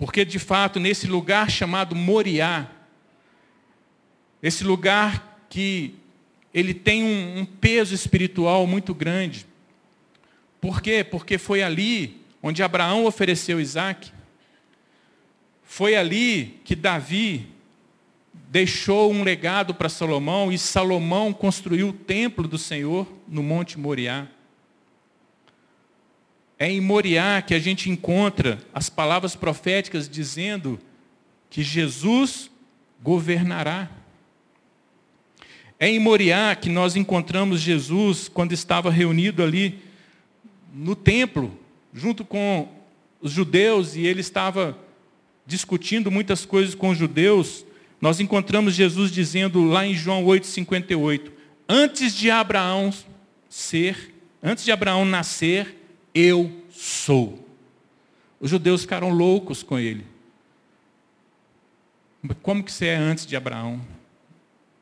[0.01, 2.67] Porque, de fato, nesse lugar chamado Moriá,
[4.41, 5.93] esse lugar que
[6.51, 9.45] ele tem um, um peso espiritual muito grande.
[10.59, 11.03] Por quê?
[11.03, 14.11] Porque foi ali onde Abraão ofereceu Isaac.
[15.63, 17.47] Foi ali que Davi
[18.33, 24.27] deixou um legado para Salomão e Salomão construiu o templo do Senhor no Monte Moriá.
[26.61, 30.79] É em Moriá que a gente encontra as palavras proféticas dizendo
[31.49, 32.51] que Jesus
[33.01, 33.89] governará.
[35.79, 39.79] É em Moriá que nós encontramos Jesus quando estava reunido ali
[40.71, 41.51] no templo,
[41.91, 42.69] junto com
[43.19, 44.77] os judeus, e ele estava
[45.47, 47.65] discutindo muitas coisas com os judeus.
[47.99, 51.31] Nós encontramos Jesus dizendo lá em João 8,58,
[51.67, 52.93] antes de Abraão
[53.49, 55.81] ser, antes de Abraão nascer,
[56.13, 57.47] eu sou.
[58.39, 60.03] Os judeus ficaram loucos com ele.
[62.41, 63.79] Como que você é antes de Abraão?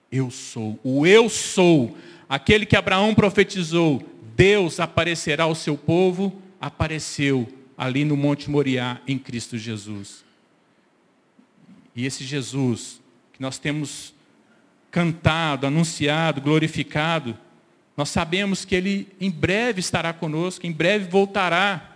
[0.09, 0.79] Eu sou.
[0.81, 1.97] O eu sou,
[2.27, 4.01] aquele que Abraão profetizou,
[4.33, 7.47] Deus aparecerá ao seu povo, apareceu
[7.77, 10.23] ali no Monte Moriá em Cristo Jesus.
[11.93, 13.01] E esse Jesus
[13.33, 14.13] que nós temos
[14.89, 17.37] cantado, anunciado, glorificado,
[17.97, 21.88] nós sabemos que Ele em breve estará conosco, em breve voltará.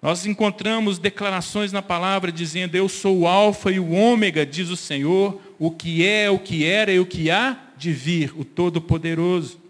[0.00, 4.76] Nós encontramos declarações na palavra dizendo: Eu sou o Alfa e o Ômega, diz o
[4.76, 9.60] Senhor, o que é, o que era e o que há de vir o Todo-Poderoso.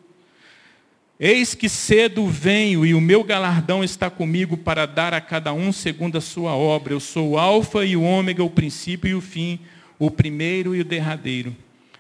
[1.18, 5.72] Eis que cedo venho e o meu galardão está comigo para dar a cada um
[5.72, 6.93] segundo a sua obra.
[6.93, 9.59] Eu sou o Alfa e o Ômega, o princípio e o fim,
[9.99, 11.57] o primeiro e o derradeiro.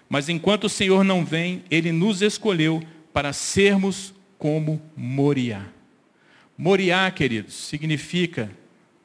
[0.06, 5.75] Mas enquanto o Senhor não vem, Ele nos escolheu para sermos como Moriá.
[6.56, 8.50] Moriá, queridos, significa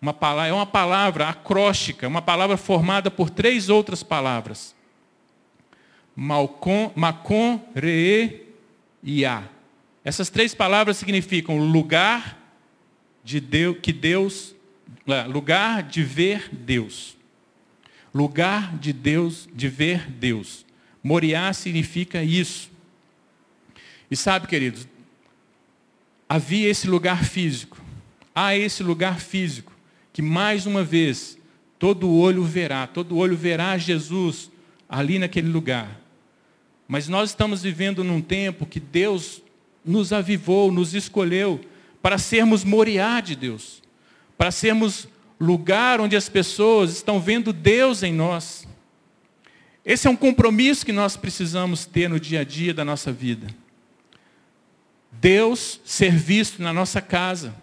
[0.01, 4.73] uma palavra, é uma palavra acróstica, uma palavra formada por três outras palavras.
[6.15, 7.61] Malcom, Macon,
[9.03, 9.43] e A.
[10.03, 12.37] Essas três palavras significam lugar
[13.23, 14.55] de Deus, que Deus,
[15.07, 17.17] é, lugar de ver Deus.
[18.13, 20.65] Lugar de Deus, de ver Deus.
[21.03, 22.71] Moriá significa isso.
[24.09, 24.87] E sabe, queridos,
[26.31, 27.77] havia esse lugar físico.
[28.33, 29.73] Há esse lugar físico
[30.13, 31.37] que mais uma vez
[31.77, 34.49] todo olho verá, todo olho verá Jesus
[34.87, 35.99] ali naquele lugar.
[36.87, 39.41] Mas nós estamos vivendo num tempo que Deus
[39.83, 41.59] nos avivou, nos escolheu
[42.01, 43.83] para sermos Moriá de Deus,
[44.37, 48.65] para sermos lugar onde as pessoas estão vendo Deus em nós.
[49.83, 53.47] Esse é um compromisso que nós precisamos ter no dia a dia da nossa vida.
[55.11, 57.55] Deus ser visto na nossa casa.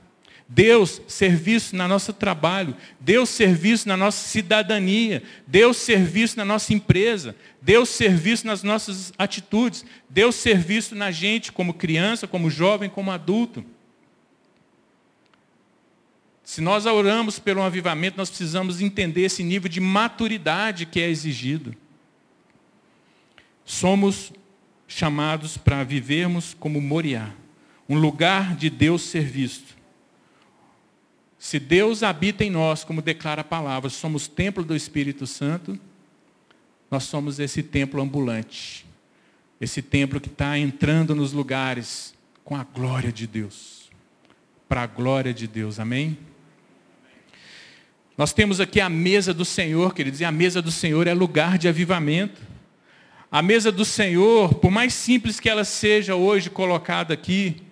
[0.51, 6.39] Deus ser visto no nosso trabalho, Deus ser visto na nossa cidadania, Deus ser visto
[6.39, 11.75] na nossa empresa, Deus ser visto nas nossas atitudes, Deus ser visto na gente como
[11.75, 13.63] criança, como jovem, como adulto.
[16.43, 21.77] Se nós oramos pelo avivamento, nós precisamos entender esse nível de maturidade que é exigido.
[23.67, 24.33] Somos
[24.89, 27.31] chamados para vivermos como Moriá,
[27.87, 29.77] um lugar de Deus ser visto.
[31.39, 35.79] Se Deus habita em nós, como declara a palavra, somos templo do Espírito Santo,
[36.91, 38.85] nós somos esse templo ambulante.
[39.61, 42.15] Esse templo que está entrando nos lugares
[42.45, 43.91] com a glória de Deus.
[44.69, 46.17] Para a glória de Deus, amém?
[48.17, 51.59] Nós temos aqui a mesa do Senhor, queridos, e a mesa do Senhor é lugar
[51.59, 52.41] de avivamento.
[53.31, 57.63] A mesa do Senhor, por mais simples que ela seja hoje colocada aqui,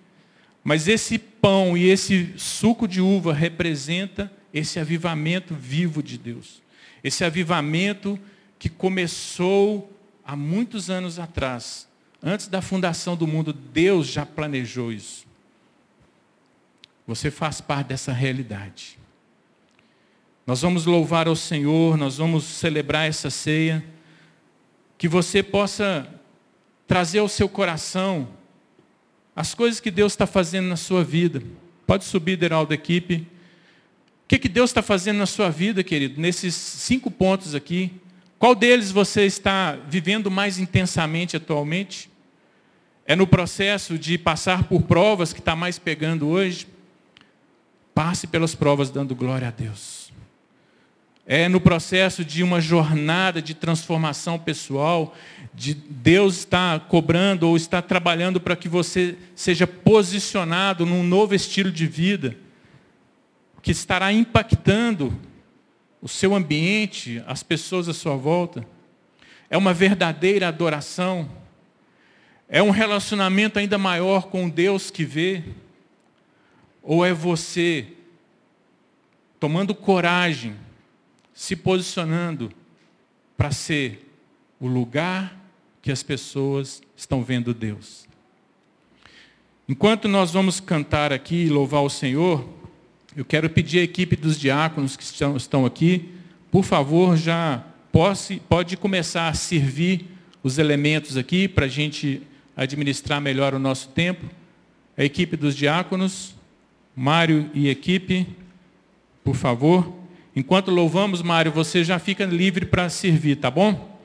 [0.63, 6.61] mas esse pão e esse suco de uva representa esse avivamento vivo de Deus.
[7.03, 8.19] Esse avivamento
[8.59, 9.91] que começou
[10.25, 11.87] há muitos anos atrás.
[12.21, 15.25] Antes da fundação do mundo, Deus já planejou isso.
[17.07, 18.99] Você faz parte dessa realidade.
[20.45, 23.83] Nós vamos louvar ao Senhor, nós vamos celebrar essa ceia.
[24.97, 26.07] Que você possa
[26.87, 28.27] trazer ao seu coração
[29.35, 31.43] as coisas que Deus está fazendo na sua vida.
[31.85, 33.15] Pode subir, Deraldo, equipe.
[33.15, 36.19] O que, que Deus está fazendo na sua vida, querido?
[36.19, 37.93] Nesses cinco pontos aqui.
[38.39, 42.09] Qual deles você está vivendo mais intensamente atualmente?
[43.05, 46.67] É no processo de passar por provas que está mais pegando hoje?
[47.93, 49.96] Passe pelas provas dando glória a Deus.
[51.29, 55.13] É no processo de uma jornada de transformação pessoal,
[55.53, 61.69] de Deus está cobrando ou está trabalhando para que você seja posicionado num novo estilo
[61.69, 62.37] de vida,
[63.61, 65.19] que estará impactando
[66.01, 68.65] o seu ambiente, as pessoas à sua volta.
[69.49, 71.29] É uma verdadeira adoração.
[72.47, 75.43] É um relacionamento ainda maior com Deus que vê.
[76.81, 77.85] Ou é você
[79.37, 80.55] tomando coragem,
[81.37, 82.51] se posicionando
[83.37, 84.11] para ser
[84.59, 85.39] o lugar
[85.83, 88.07] que as pessoas estão vendo Deus.
[89.69, 92.43] Enquanto nós vamos cantar aqui e louvar o Senhor,
[93.15, 96.09] eu quero pedir à equipe dos diáconos que estão, aqui,
[96.49, 97.63] por favor, já
[98.49, 100.07] pode começar a servir
[100.41, 102.23] os elementos aqui para a gente
[102.55, 104.25] administrar melhor o nosso tempo.
[104.97, 106.35] A equipe dos diáconos,
[106.95, 108.25] Mário e equipe,
[109.23, 110.06] por favor.
[110.37, 113.97] Enquanto louvamos, Mário, você já fica livre para servir, tá bom?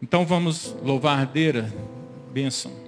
[0.00, 1.70] Então vamos louvar a Deira.
[2.32, 2.85] Bênção.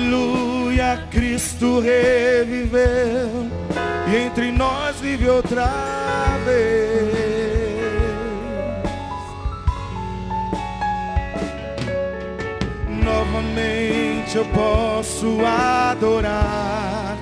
[0.00, 3.50] Aleluia, Cristo reviveu
[4.08, 5.68] e entre nós vive outra
[6.42, 7.10] vez.
[13.04, 17.18] Novamente eu posso adorar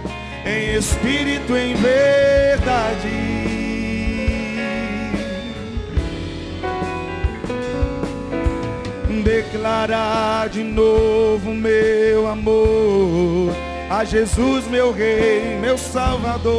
[0.46, 3.47] em espírito, em verdade.
[9.38, 13.54] Declarar de novo meu amor
[13.88, 16.56] a Jesus, meu Rei, meu Salvador.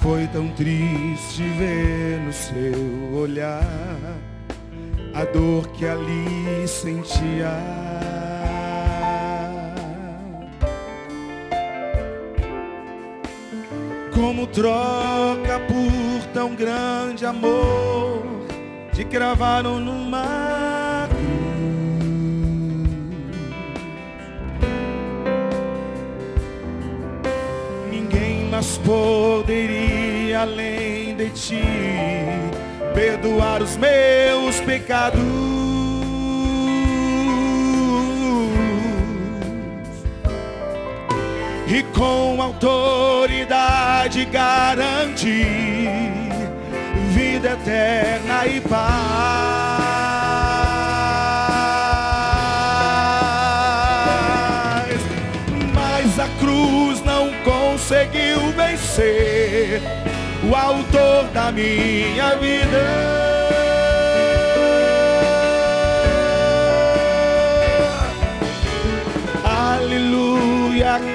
[0.00, 3.62] Foi tão triste ver no seu olhar
[5.14, 7.52] a dor que ali sentia.
[14.12, 18.22] Como troca por tão grande amor,
[18.92, 21.08] te cravaram no mar.
[27.90, 31.62] Ninguém mais poderia além de ti
[32.94, 35.20] perdoar os meus pecados.
[41.68, 45.71] E com autoridade garantir
[47.42, 48.82] vida eterna e paz.
[55.74, 59.82] Mas a cruz não conseguiu vencer
[60.48, 63.32] o autor da minha vida.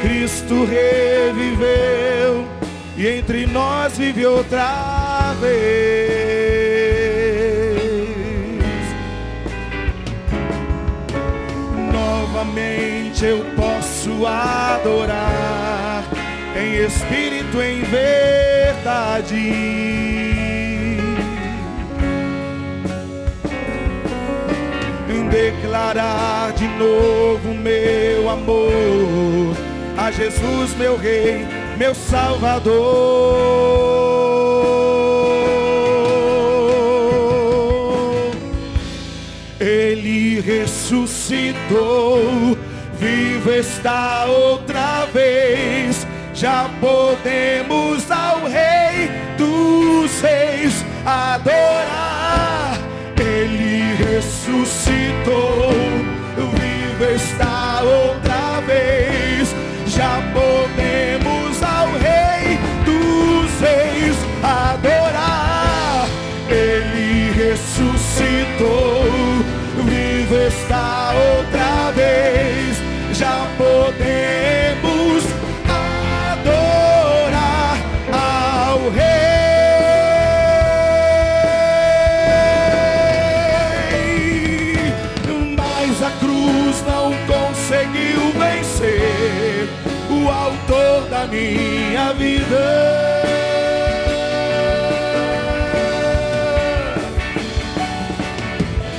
[0.01, 2.45] Cristo reviveu
[2.97, 4.96] e entre nós vive outra
[5.37, 6.17] vez.
[11.91, 16.03] Novamente eu posso adorar
[16.55, 19.77] em espírito, em verdade.
[25.29, 29.55] Declarar de novo meu amor
[29.97, 31.45] a Jesus, meu Rei,
[31.77, 33.96] meu Salvador.
[40.07, 41.37] Ele ressuscitou,
[42.97, 46.07] vivo está outra vez.
[46.33, 52.79] Já podemos ao Rei dos Reis adorar.
[53.19, 55.73] Ele ressuscitou,
[56.37, 59.53] vivo está outra vez.
[59.87, 66.07] Já podemos ao Rei dos Reis adorar.
[66.49, 68.86] Ele ressuscitou,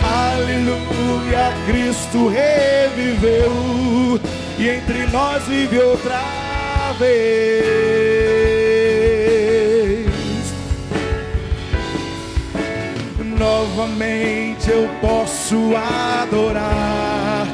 [0.03, 3.51] Aleluia, Cristo reviveu
[4.59, 6.22] e entre nós vive outra
[6.99, 7.38] vez.
[13.18, 15.72] Novamente eu posso
[16.20, 17.46] adorar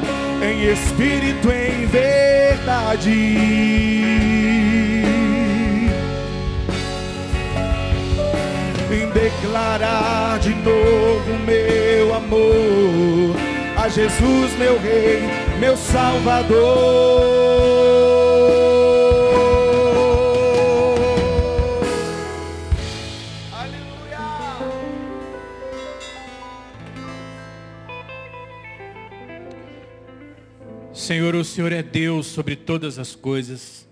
[0.43, 3.15] em espírito, em verdade.
[9.41, 13.35] Declarar de novo meu amor
[13.77, 15.21] a Jesus, meu Rei,
[15.59, 16.55] meu Salvador.
[23.51, 24.17] Aleluia!
[30.93, 33.87] Senhor, o Senhor é Deus sobre todas as coisas.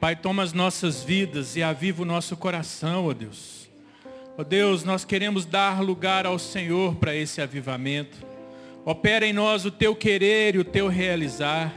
[0.00, 3.57] Pai, toma as nossas vidas e aviva o nosso coração, ó Deus.
[4.38, 8.16] Ó Deus, nós queremos dar lugar ao Senhor para esse avivamento.
[8.84, 11.74] Opera em nós o teu querer e o teu realizar.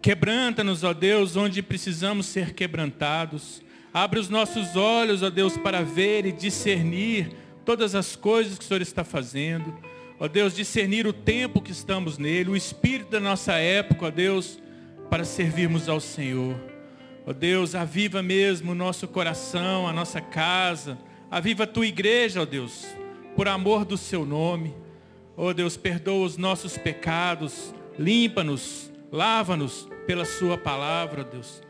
[0.00, 3.60] Quebranta-nos, ó Deus, onde precisamos ser quebrantados.
[3.92, 7.30] Abre os nossos olhos, ó Deus, para ver e discernir
[7.64, 9.76] todas as coisas que o Senhor está fazendo
[10.18, 14.58] ó Deus, discernir o tempo que estamos nele, o espírito da nossa época, ó Deus,
[15.10, 16.56] para servirmos ao Senhor.
[17.26, 20.98] Ó Deus, aviva mesmo o nosso coração, a nossa casa,
[21.30, 22.86] aviva a tua igreja, ó Deus,
[23.34, 24.74] por amor do seu nome.
[25.36, 31.62] Ó Deus, perdoa os nossos pecados, limpa-nos, lava-nos pela sua palavra, ó Deus.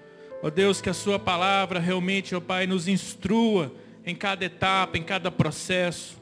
[0.43, 3.73] Ó Deus, que a sua palavra realmente, ó Pai, nos instrua
[4.05, 6.17] em cada etapa, em cada processo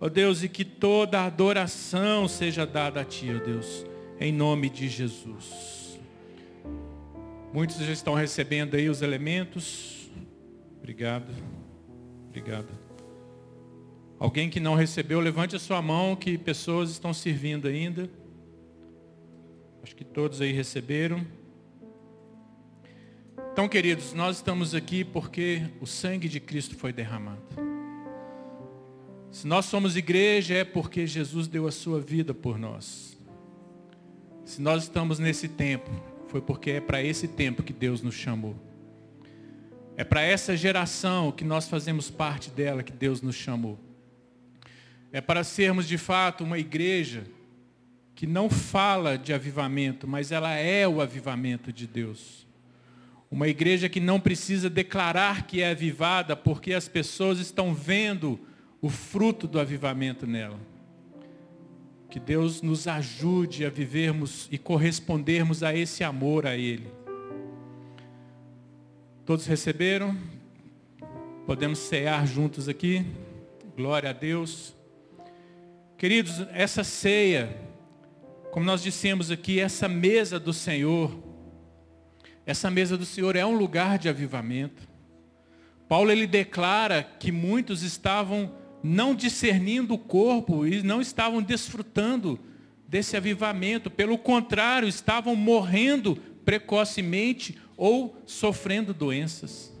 [0.00, 3.84] Ó Deus, e que toda adoração seja dada a Ti, ó Deus,
[4.18, 6.00] em nome de Jesus.
[7.52, 10.10] Muitos já estão recebendo aí os elementos.
[10.78, 11.30] Obrigado.
[12.30, 12.68] Obrigado.
[14.20, 18.08] Alguém que não recebeu, levante a sua mão, que pessoas estão servindo ainda.
[19.82, 21.26] Acho que todos aí receberam.
[23.52, 27.42] Então, queridos, nós estamos aqui porque o sangue de Cristo foi derramado.
[29.32, 33.18] Se nós somos igreja é porque Jesus deu a sua vida por nós.
[34.44, 35.90] Se nós estamos nesse tempo,
[36.28, 38.54] foi porque é para esse tempo que Deus nos chamou.
[39.96, 43.78] É para essa geração que nós fazemos parte dela que Deus nos chamou.
[45.12, 47.24] É para sermos de fato uma igreja
[48.14, 52.46] que não fala de avivamento, mas ela é o avivamento de Deus.
[53.30, 58.38] Uma igreja que não precisa declarar que é avivada, porque as pessoas estão vendo
[58.80, 60.58] o fruto do avivamento nela.
[62.10, 66.88] Que Deus nos ajude a vivermos e correspondermos a esse amor a Ele.
[69.30, 70.18] Todos receberam?
[71.46, 73.06] Podemos cear juntos aqui?
[73.76, 74.74] Glória a Deus.
[75.96, 77.56] Queridos, essa ceia,
[78.50, 81.16] como nós dissemos aqui, essa mesa do Senhor,
[82.44, 84.82] essa mesa do Senhor é um lugar de avivamento.
[85.88, 88.52] Paulo ele declara que muitos estavam
[88.82, 92.36] não discernindo o corpo e não estavam desfrutando
[92.88, 93.92] desse avivamento.
[93.92, 99.72] Pelo contrário, estavam morrendo precocemente ou sofrendo doenças.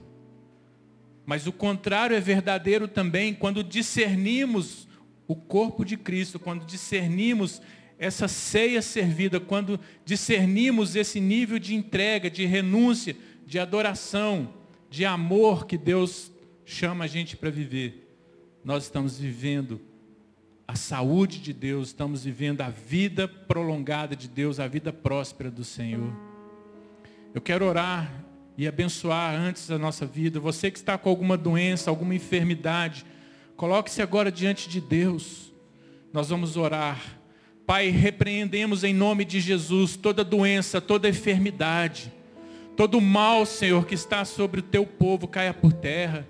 [1.26, 4.88] Mas o contrário é verdadeiro também quando discernimos
[5.28, 7.60] o corpo de Cristo, quando discernimos
[7.98, 13.14] essa ceia servida, quando discernimos esse nível de entrega, de renúncia,
[13.46, 14.54] de adoração,
[14.88, 16.32] de amor que Deus
[16.64, 18.10] chama a gente para viver
[18.64, 19.80] nós estamos vivendo
[20.68, 25.64] a saúde de Deus, estamos vivendo a vida prolongada de Deus, a vida próspera do
[25.64, 26.29] Senhor.
[27.32, 28.10] Eu quero orar
[28.58, 30.40] e abençoar antes a nossa vida.
[30.40, 33.06] Você que está com alguma doença, alguma enfermidade,
[33.56, 35.52] coloque-se agora diante de Deus.
[36.12, 37.00] Nós vamos orar.
[37.64, 42.12] Pai, repreendemos em nome de Jesus toda doença, toda enfermidade,
[42.76, 46.26] todo mal, Senhor, que está sobre o teu povo, caia por terra.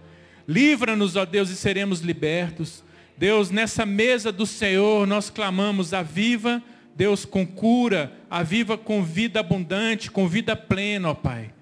[0.46, 2.84] Livra-nos, ó Deus, e seremos libertos.
[3.16, 6.62] Deus, nessa mesa do Senhor, nós clamamos, aviva,
[6.95, 11.53] Deus, com cura, aviva com vida abundante, com vida plena, ó Pai.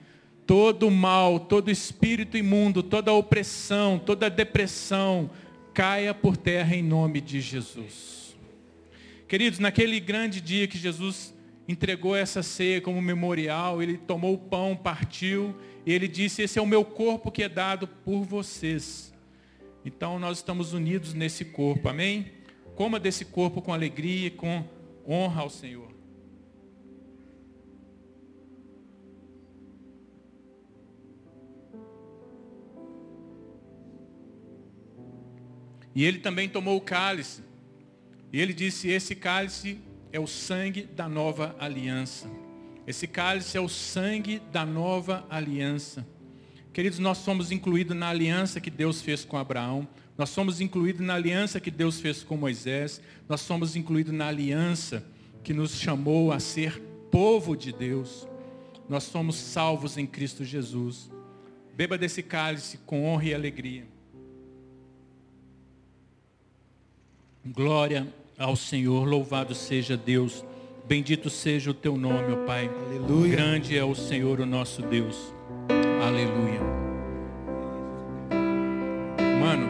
[0.47, 5.31] Todo mal, todo espírito imundo, toda opressão, toda depressão,
[5.75, 8.37] caia por terra em nome de Jesus.
[9.29, 11.35] Queridos, naquele grande dia que Jesus
[11.69, 15.55] entregou essa ceia como memorial, ele tomou o pão, partiu
[15.85, 19.13] e ele disse: Esse é o meu corpo que é dado por vocês.
[19.85, 22.33] Então nós estamos unidos nesse corpo, amém?
[22.75, 24.65] Coma desse corpo com alegria com
[25.09, 25.99] honra ao Senhor.
[35.95, 37.43] E ele também tomou o cálice.
[38.33, 39.81] E ele disse: Esse cálice
[40.13, 42.31] é o sangue da nova aliança.
[42.87, 46.07] Esse cálice é o sangue da nova aliança.
[46.73, 49.89] Queridos, nós somos incluídos na aliança que Deus fez com Abraão.
[50.19, 53.01] Nós somos incluídos na aliança que Deus fez com Moisés.
[53.29, 55.05] Nós somos incluídos na aliança
[55.45, 58.27] que nos chamou a ser povo de Deus.
[58.89, 61.09] Nós somos salvos em Cristo Jesus.
[61.77, 63.87] Beba desse cálice com honra e alegria.
[67.47, 70.45] Glória ao Senhor, louvado seja Deus.
[70.87, 72.69] Bendito seja o teu nome, ó Pai.
[72.69, 73.37] Aleluia.
[73.37, 75.33] Grande é o Senhor, o nosso Deus.
[76.03, 76.61] Aleluia.
[79.41, 79.68] Mano,